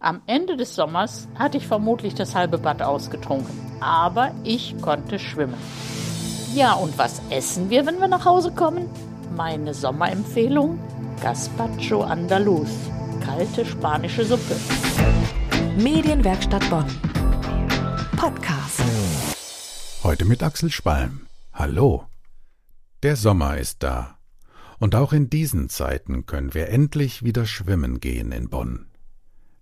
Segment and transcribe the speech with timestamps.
[0.00, 5.58] Am Ende des Sommers hatte ich vermutlich das halbe Bad ausgetrunken, aber ich konnte schwimmen.
[6.54, 8.88] Ja, und was essen wir, wenn wir nach Hause kommen?
[9.36, 10.78] Meine Sommerempfehlung:
[11.20, 12.68] Gazpacho Andaluz,
[13.24, 14.54] kalte spanische Suppe.
[15.76, 16.86] Medienwerkstatt Bonn.
[18.16, 18.80] Podcast.
[20.04, 21.26] Heute mit Axel Spalm.
[21.52, 22.04] Hallo.
[23.02, 24.16] Der Sommer ist da.
[24.78, 28.87] Und auch in diesen Zeiten können wir endlich wieder schwimmen gehen in Bonn.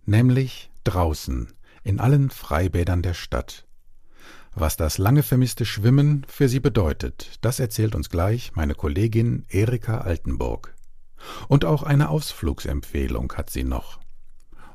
[0.08, 1.52] Nämlich draußen,
[1.82, 3.66] in allen Freibädern der Stadt.
[4.54, 10.02] Was das lange vermisste Schwimmen für Sie bedeutet, das erzählt uns gleich meine Kollegin Erika
[10.02, 10.76] Altenburg.
[11.48, 13.98] Und auch eine Ausflugsempfehlung hat sie noch.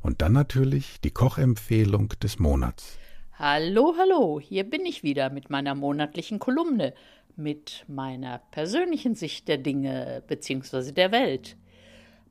[0.01, 2.99] Und dann natürlich die Kochempfehlung des Monats.
[3.39, 6.93] Hallo, hallo, hier bin ich wieder mit meiner monatlichen Kolumne,
[7.37, 10.91] mit meiner persönlichen Sicht der Dinge bzw.
[10.91, 11.55] der Welt.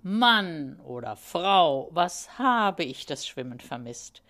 [0.02, 4.22] Mann oder Frau, was habe ich das Schwimmen vermisst?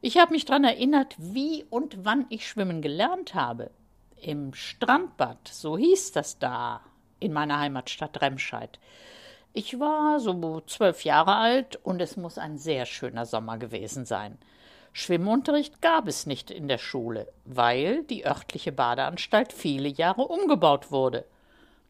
[0.00, 3.70] Ich habe mich daran erinnert, wie und wann ich schwimmen gelernt habe.
[4.16, 6.80] Im Strandbad, so hieß das da,
[7.20, 8.78] in meiner Heimatstadt Remscheid.
[9.52, 14.38] Ich war so zwölf Jahre alt und es muss ein sehr schöner Sommer gewesen sein.
[14.94, 21.26] Schwimmunterricht gab es nicht in der Schule, weil die örtliche Badeanstalt viele Jahre umgebaut wurde.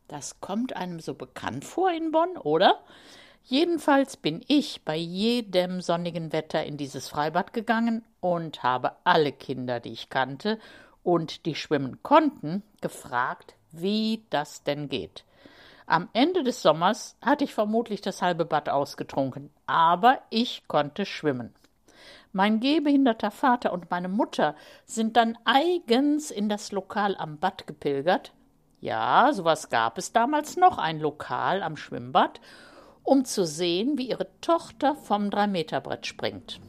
[0.08, 2.80] Das kommt einem so bekannt vor in Bonn, oder?
[3.44, 9.80] Jedenfalls bin ich bei jedem sonnigen Wetter in dieses Freibad gegangen und habe alle Kinder,
[9.80, 10.58] die ich kannte
[11.02, 15.24] und die schwimmen konnten, gefragt, wie das denn geht.
[15.86, 21.52] Am Ende des Sommers hatte ich vermutlich das halbe Bad ausgetrunken, aber ich konnte schwimmen.
[22.32, 24.54] Mein gehbehinderter Vater und meine Mutter
[24.86, 28.32] sind dann eigens in das Lokal am Bad gepilgert.
[28.82, 32.40] Ja, sowas gab es damals noch, ein Lokal am Schwimmbad,
[33.04, 36.60] um zu sehen, wie ihre Tochter vom Drei-Meter-Brett springt.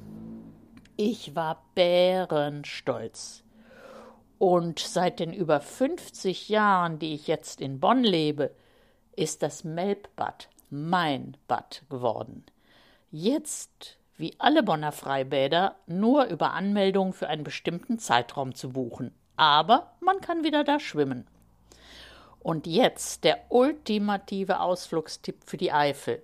[0.95, 3.43] Ich war bärenstolz.
[4.37, 8.51] Und seit den über 50 Jahren, die ich jetzt in Bonn lebe,
[9.15, 12.45] ist das Melbbad mein Bad geworden.
[13.09, 19.15] Jetzt wie alle Bonner Freibäder, nur über Anmeldung für einen bestimmten Zeitraum zu buchen.
[19.35, 21.27] Aber man kann wieder da schwimmen.
[22.43, 26.21] Und jetzt der ultimative Ausflugstipp für die Eifel.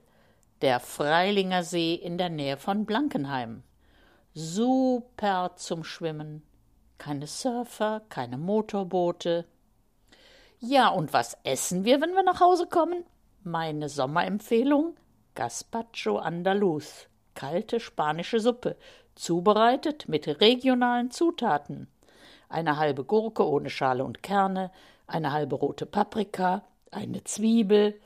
[0.61, 3.63] Der Freilinger See in der Nähe von Blankenheim.
[4.33, 6.43] Super zum Schwimmen.
[6.97, 9.45] Keine Surfer, keine Motorboote.
[10.59, 13.05] Ja, und was essen wir, wenn wir nach Hause kommen?
[13.43, 14.97] Meine Sommerempfehlung:
[15.33, 17.07] Gazpacho Andaluz
[17.39, 18.75] kalte spanische Suppe,
[19.15, 21.87] zubereitet mit regionalen Zutaten.
[22.49, 24.71] Eine halbe Gurke ohne Schale und Kerne,
[25.05, 27.99] eine halbe rote Paprika, eine Zwiebel,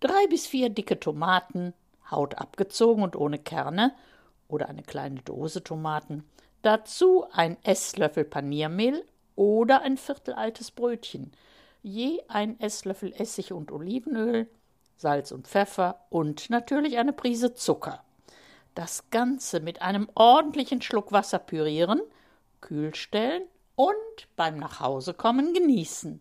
[0.00, 1.72] drei bis vier dicke Tomaten,
[2.10, 3.94] Haut abgezogen und ohne Kerne,
[4.48, 6.24] oder eine kleine Dose Tomaten,
[6.62, 9.04] dazu ein Esslöffel Paniermehl
[9.34, 11.32] oder ein Viertel altes Brötchen,
[11.82, 14.48] je ein Esslöffel Essig und Olivenöl,
[14.96, 18.04] Salz und Pfeffer und natürlich eine Prise Zucker.
[18.74, 22.00] Das Ganze mit einem ordentlichen Schluck Wasser pürieren,
[22.60, 23.42] kühl stellen
[23.76, 23.94] und
[24.34, 26.20] beim Nachhausekommen genießen.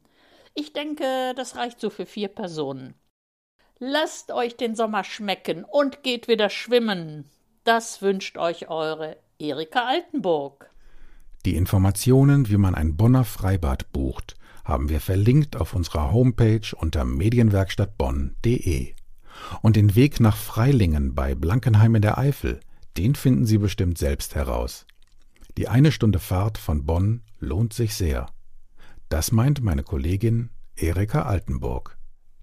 [0.53, 2.93] Ich denke, das reicht so für vier Personen.
[3.79, 7.29] Lasst euch den Sommer schmecken und geht wieder schwimmen.
[7.65, 10.69] Das wünscht euch eure Erika Altenburg.
[11.45, 17.03] Die Informationen, wie man ein Bonner Freibad bucht, haben wir verlinkt auf unserer Homepage unter
[17.03, 18.93] medienwerkstattbonn.de.
[19.61, 22.61] Und den Weg nach Freilingen bei Blankenheim in der Eifel,
[22.97, 24.87] den finden Sie bestimmt selbst heraus.
[25.57, 28.27] Die eine Stunde Fahrt von Bonn lohnt sich sehr.
[29.07, 31.97] Das meint meine Kollegin Erika Altenburg.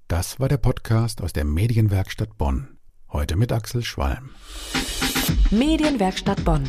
[0.09, 2.79] Das war der Podcast aus der Medienwerkstatt Bonn.
[3.11, 4.31] Heute mit Axel Schwalm.
[5.51, 6.65] Medienwerkstatt Bonn.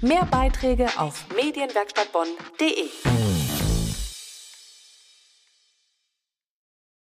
[0.00, 3.27] Mehr Beiträge auf medienwerkstattbonn.de.